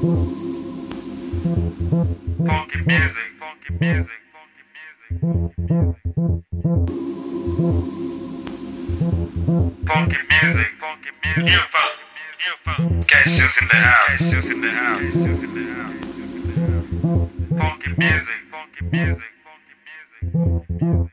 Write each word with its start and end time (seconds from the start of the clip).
Funky 0.00 0.16
music, 2.86 3.28
funky 3.38 3.70
music, 3.78 4.08
funky 4.32 4.64
music. 4.80 5.20
Funky 9.86 10.20
music, 10.30 10.70
funky 10.80 11.10
music, 11.22 11.44
new 11.44 11.60
funk. 12.64 13.06
Cassius 13.08 13.54
in 13.60 13.68
the 13.68 13.74
house, 13.76 14.08
Cassius 14.08 14.46
in 14.46 14.60
the 14.62 14.70
house, 14.70 15.02
Cassius 15.02 15.42
in 15.42 15.52
the 15.52 15.64
house. 15.74 16.00
Funky 17.60 17.90
music, 17.98 18.40
funky 18.50 18.82
music, 18.90 19.32
funky 19.52 19.74
music. 20.80 21.12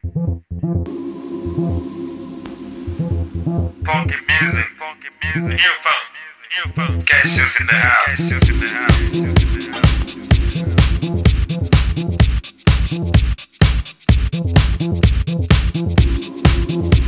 Funky 3.83 4.17
music, 4.29 4.67
funky 4.79 5.09
music. 5.21 5.59
New 5.59 5.75
funk. 5.83 6.16
Cassius 7.05 7.59
in 7.59 7.67
the 7.67 7.73
house. 7.73 8.19
In 8.19 8.59
the 8.59 8.67
house. 16.93 17.06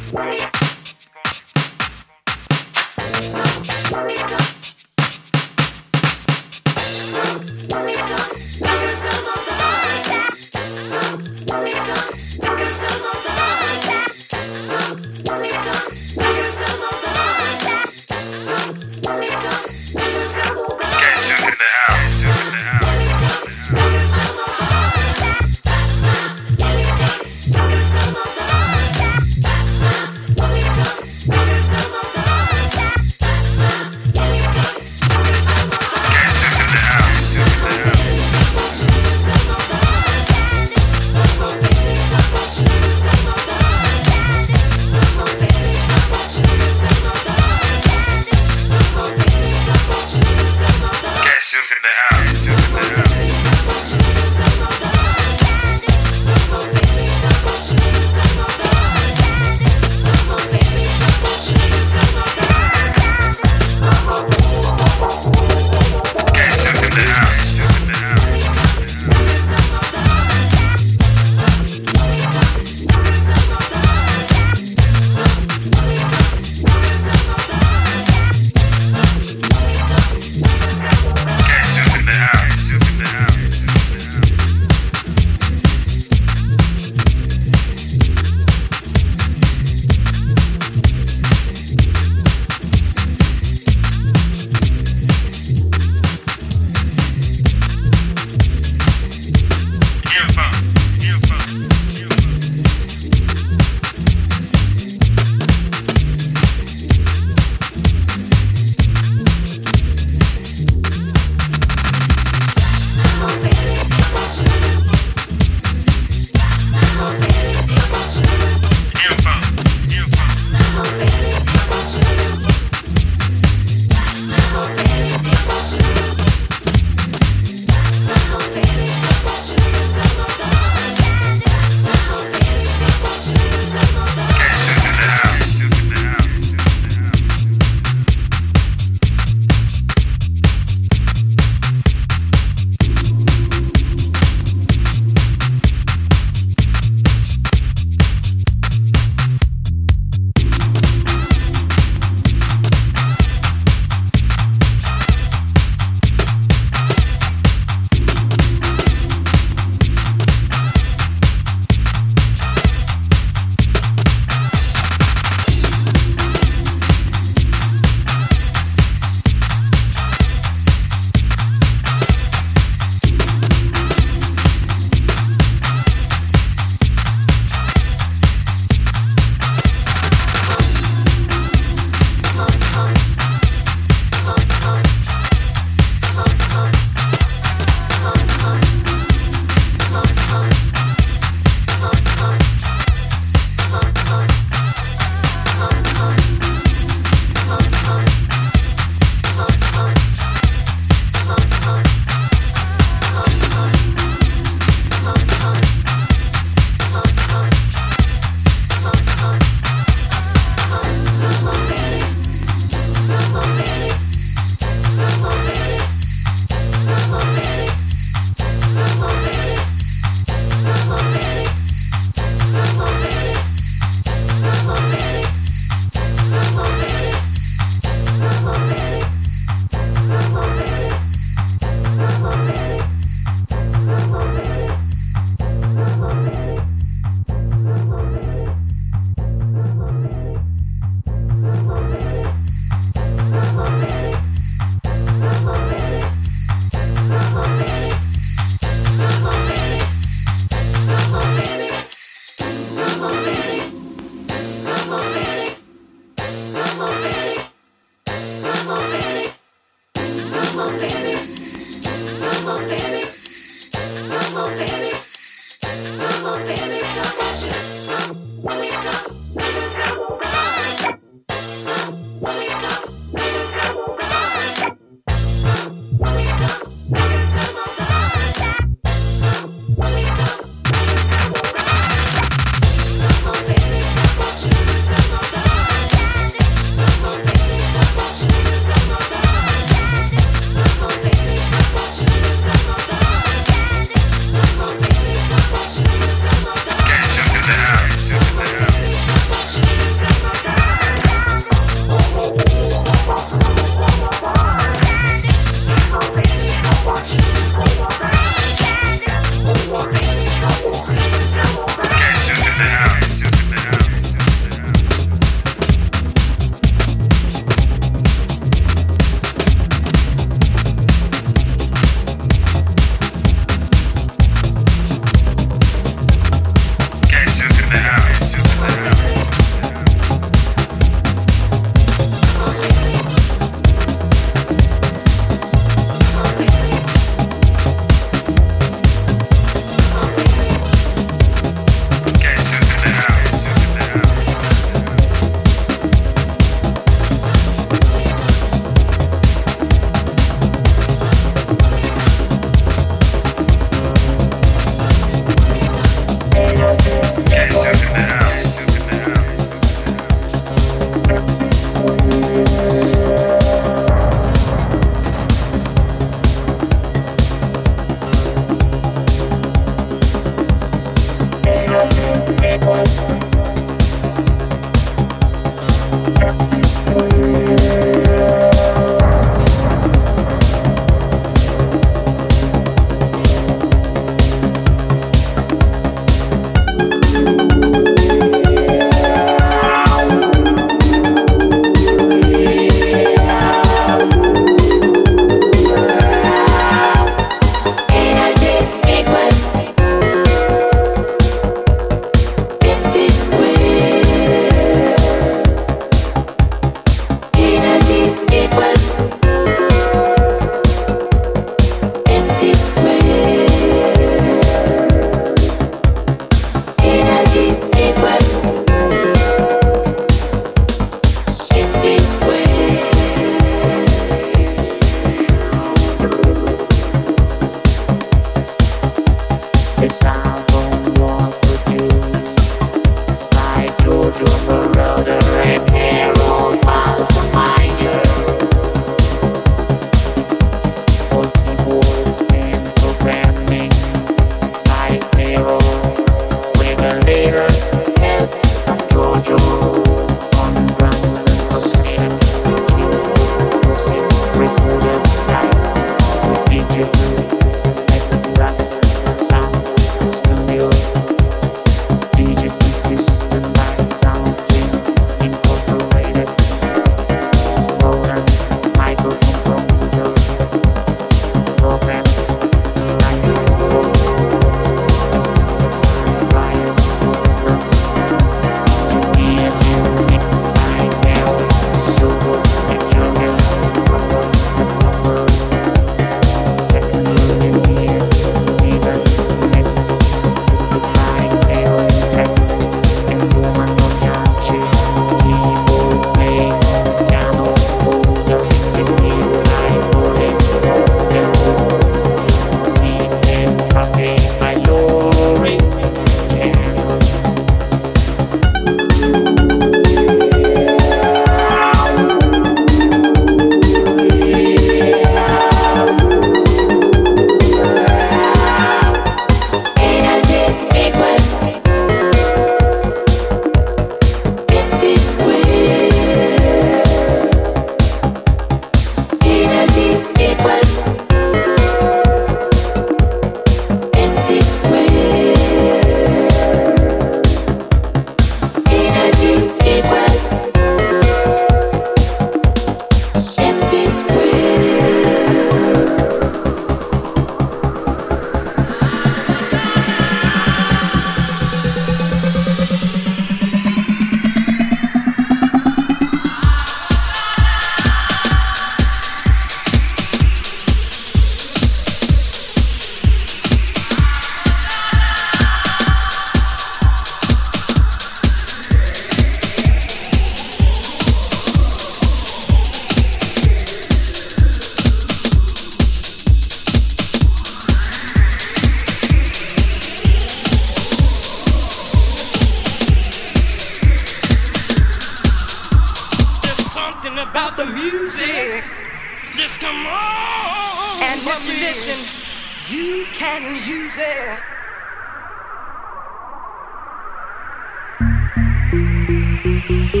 Just 599.69 600.00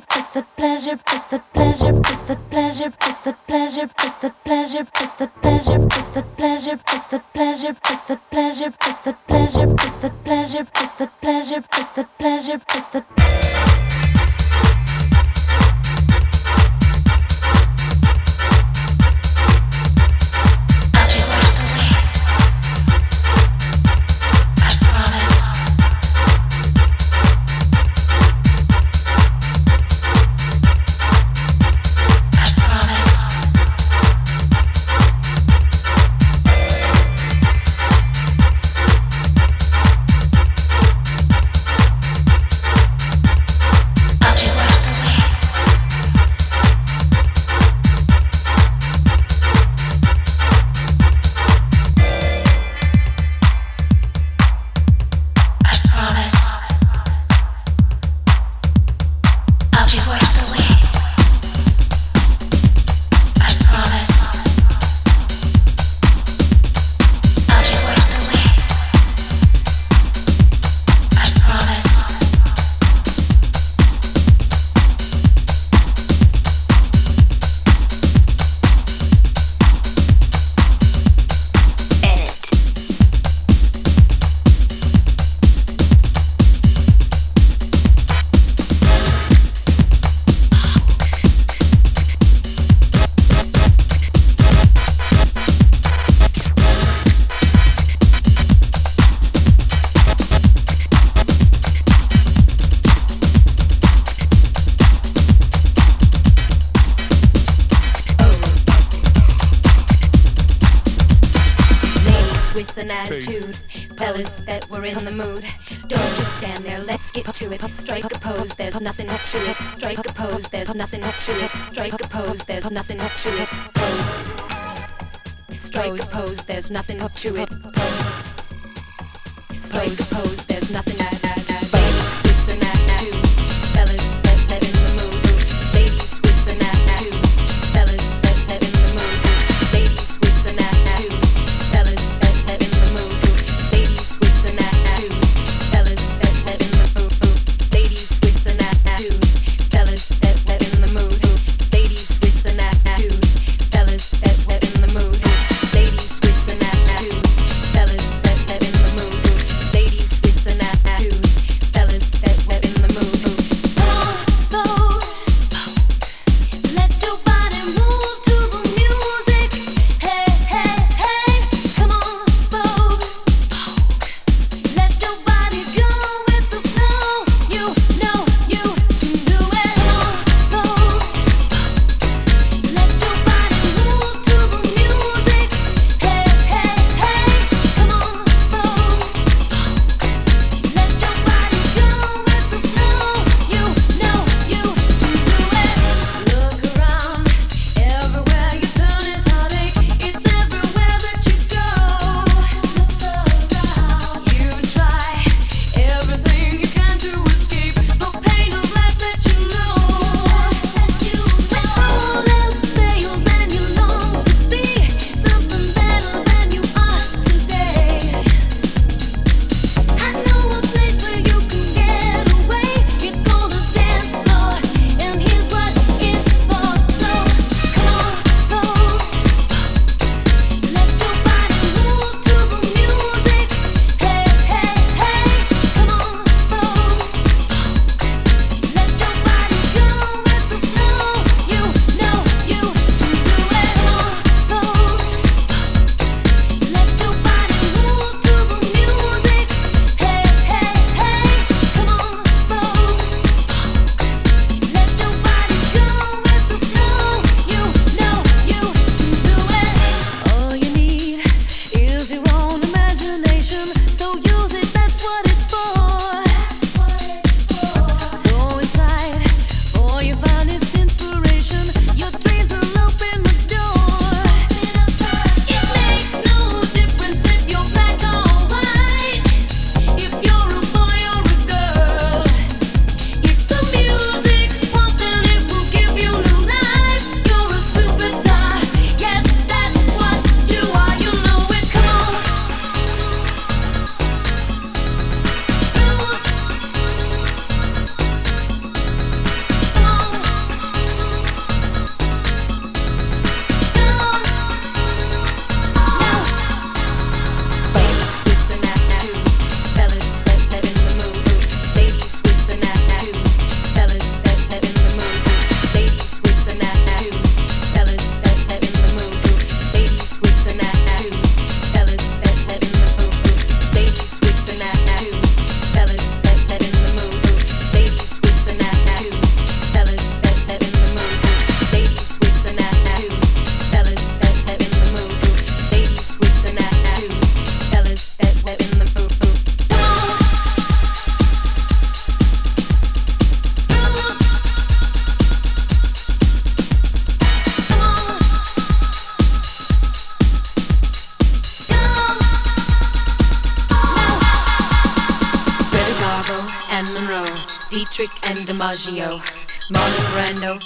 pleasure, 0.00 0.06
it's 0.16 0.30
the 0.30 0.42
pleasure, 0.56 0.98
it's 1.08 1.26
the 1.26 1.38
pleasure, 1.52 2.00
it's 2.06 2.24
the 2.24 2.36
pleasure, 2.50 2.92
it's 3.02 3.20
the 3.20 3.36
pleasure, 3.46 3.90
it's 4.02 4.18
the 4.18 4.30
pleasure, 4.42 4.86
it's 5.00 5.16
the 5.16 5.28
pleasure, 5.34 5.78
it's 5.90 6.10
the 6.10 6.22
pleasure, 6.36 6.78
it's 6.88 7.06
the 7.08 7.20
pleasure, 7.34 7.68
it's 7.84 8.06
the 8.06 8.18
pleasure, 8.24 8.72
it's 8.80 9.00
the 9.02 9.12
pleasure, 9.26 9.74
it's 9.84 9.98
the 9.98 10.10
pleasure, 10.24 10.66
it's 10.76 10.94
the 10.94 11.06
pleasure, 11.20 11.62
it's 11.74 11.92
the 11.92 12.04
pleasure, 12.18 12.60
it's 12.74 12.88
the 12.88 13.02
nothing 13.12 14.21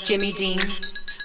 Jimmy 0.06 0.30
Dean, 0.30 0.60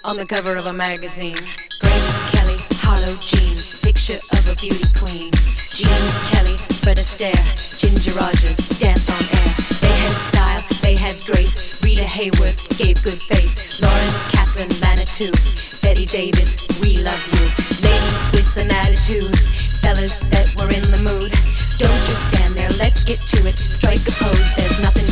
on 0.02 0.16
the 0.16 0.26
cover 0.26 0.56
of 0.56 0.66
a 0.66 0.72
magazine. 0.72 1.38
Grace 1.78 2.12
Kelly, 2.34 2.58
Harlow 2.82 3.14
Jean, 3.22 3.54
picture 3.78 4.18
of 4.34 4.42
a 4.50 4.58
beauty 4.58 4.82
queen. 4.98 5.30
Gene 5.70 6.10
Kelly, 6.34 6.58
Fred 6.82 6.98
Astaire, 6.98 7.38
Ginger 7.78 8.10
Rogers, 8.18 8.58
dance 8.82 9.06
on 9.06 9.22
air. 9.38 9.50
They 9.78 9.94
had 10.02 10.16
style, 10.26 10.62
they 10.82 10.96
had 10.98 11.14
grace. 11.22 11.78
Rita 11.78 12.02
Hayworth 12.02 12.58
gave 12.76 12.98
good 13.06 13.22
face. 13.30 13.78
Lauren 13.78 14.14
Katharine 14.34 14.74
Manitou, 14.82 15.30
Bette 15.78 16.06
Davis, 16.10 16.66
we 16.82 16.98
love 16.98 17.22
you. 17.38 17.46
Ladies 17.86 18.22
with 18.34 18.50
an 18.58 18.74
attitude, 18.82 19.30
fellas 19.78 20.18
that 20.34 20.50
were 20.58 20.74
in 20.74 20.82
the 20.90 20.98
mood. 21.06 21.30
Don't 21.78 22.02
just 22.10 22.34
stand 22.34 22.58
there, 22.58 22.70
let's 22.82 23.04
get 23.04 23.22
to 23.30 23.46
it. 23.46 23.54
Strike 23.54 24.02
a 24.10 24.14
pose, 24.18 24.54
there's 24.58 24.82
nothing 24.82 25.06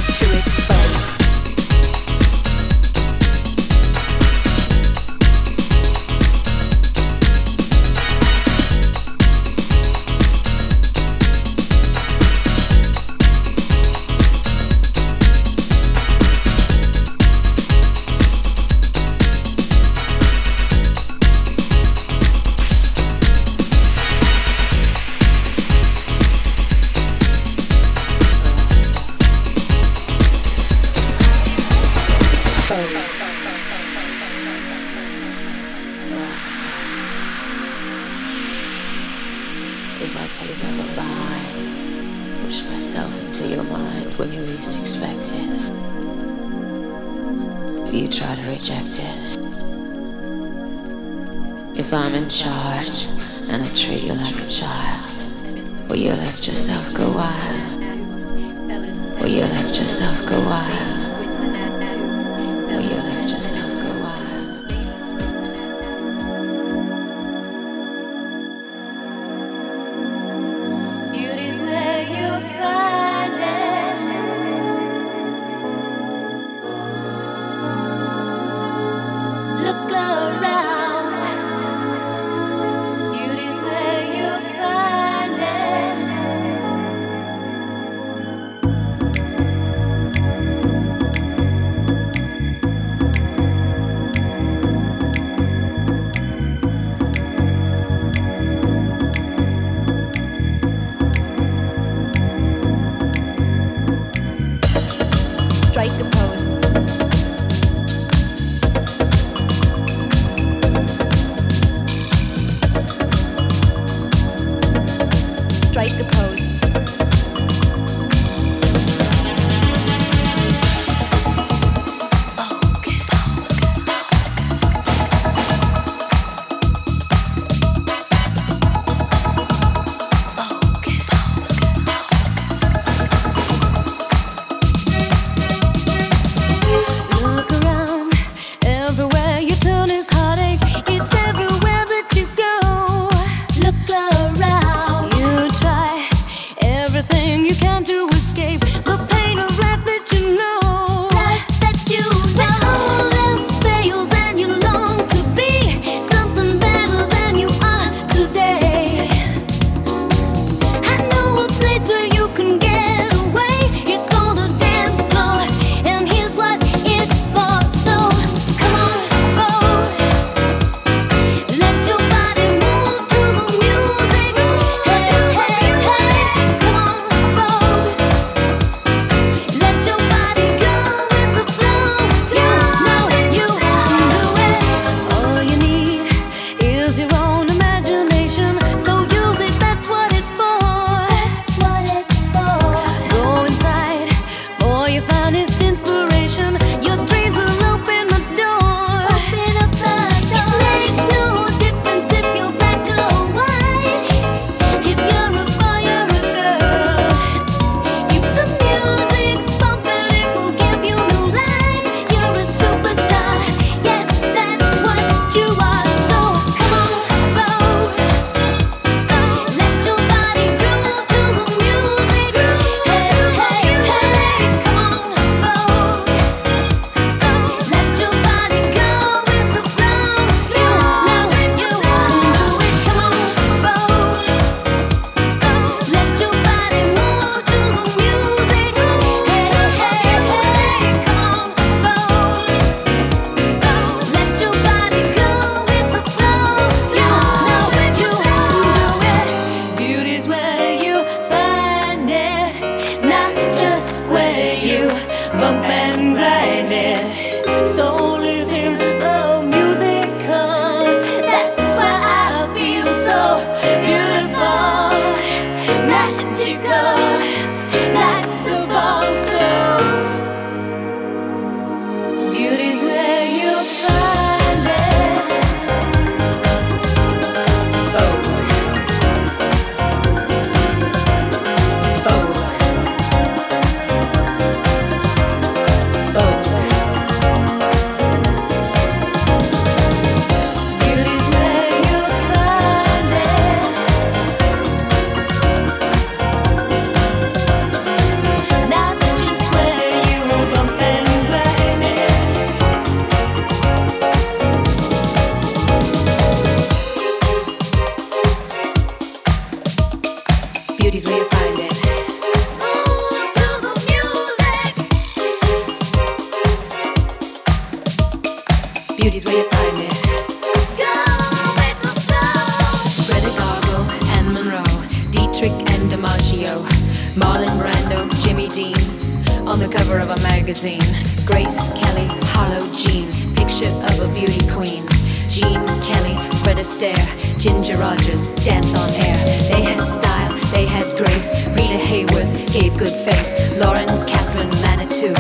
on 329.51 329.59
the 329.59 329.69
cover 329.69 329.99
of 329.99 330.11
a 330.11 330.21
magazine. 330.23 330.87
Grace 331.27 331.75
Kelly, 331.75 332.07
Harlow 332.31 332.63
Jean, 332.79 333.11
picture 333.35 333.67
of 333.91 333.99
a 333.99 334.09
beauty 334.15 334.47
queen. 334.47 334.87
Gene 335.27 335.67
Kelly, 335.83 336.15
Fred 336.43 336.59
Astaire, 336.63 337.03
Ginger 337.37 337.77
Rogers, 337.79 338.35
dance 338.47 338.73
on 338.79 338.89
air. 339.03 339.19
They 339.51 339.63
had 339.63 339.81
style, 339.83 340.31
they 340.55 340.67
had 340.67 340.87
grace. 340.97 341.35
Rita 341.59 341.83
Hayworth 341.83 342.31
gave 342.53 342.79
good 342.79 342.95
face. 342.95 343.35
Lauren 343.59 343.89
Katharine 344.07 344.55
Manitou, 344.63 345.15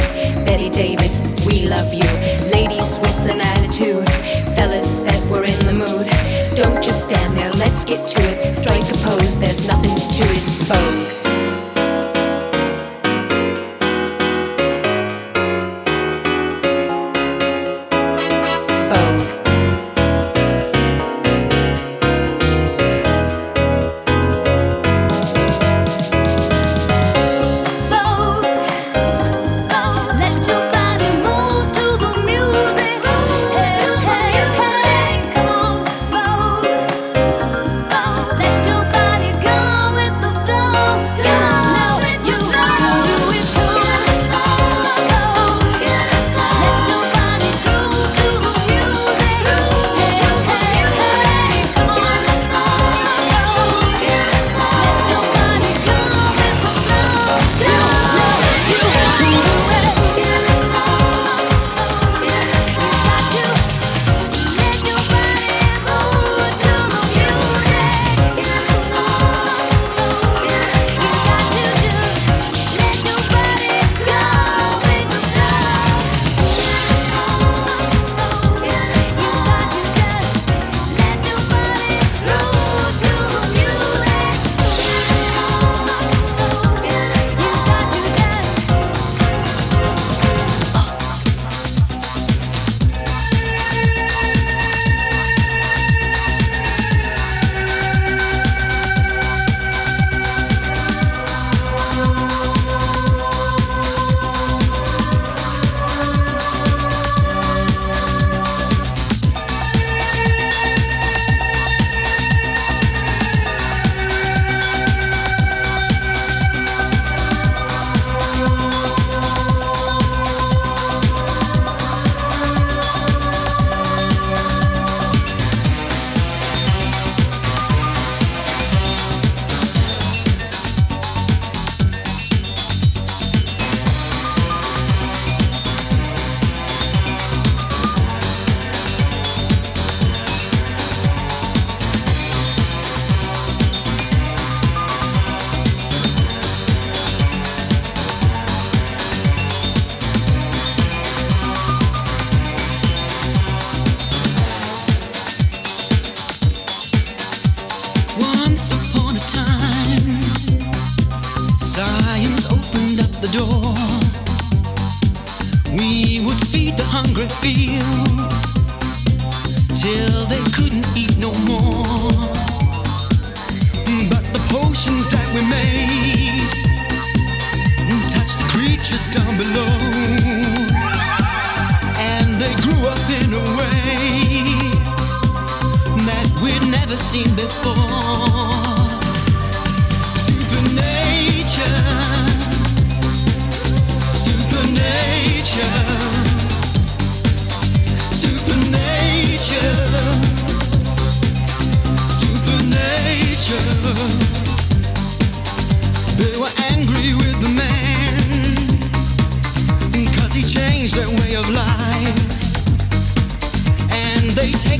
Bette 0.46 0.70
Davis, 0.70 1.26
we 1.44 1.66
love 1.66 1.92
you. 1.92 2.06
Ladies 2.54 2.98
with 3.02 3.18
an 3.26 3.40
attitude, 3.40 4.06
fellas 4.54 4.90
that 5.10 5.20
were 5.26 5.42
in 5.42 5.58
the 5.66 5.74
mood. 5.74 6.06
Don't 6.54 6.82
just 6.82 7.10
stand 7.10 7.36
there, 7.36 7.50
let's 7.54 7.84
get 7.84 8.06
to 8.06 8.20
it. 8.30 8.48
Strike 8.48 8.86
a 8.94 8.96
pose, 9.02 9.38
there's 9.40 9.66
nothing 9.66 9.96
to 9.96 10.24
it. 10.30 10.44
Vogue. 10.70 11.29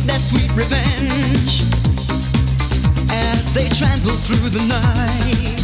Take 0.00 0.06
that 0.06 0.20
sweet 0.20 0.50
revenge 0.54 1.62
as 3.10 3.52
they 3.52 3.68
trample 3.68 4.16
through 4.16 4.48
the 4.48 4.62
night 4.68 5.60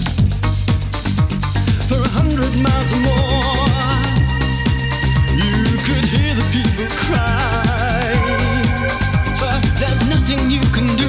for 1.88 2.00
a 2.00 2.08
hundred 2.08 2.52
miles 2.60 2.92
or 2.92 3.00
more. 3.00 3.56
You 5.36 5.78
could 5.86 6.04
hear 6.04 6.34
the 6.34 6.46
people 6.52 6.88
cry, 7.06 8.12
but 9.40 9.62
there's 9.78 10.08
nothing 10.08 10.50
you 10.50 10.60
can 10.72 10.86
do. 10.96 11.05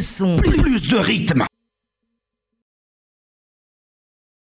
Samsung. 0.00 0.39